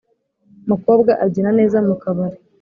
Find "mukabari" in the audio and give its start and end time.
1.87-2.37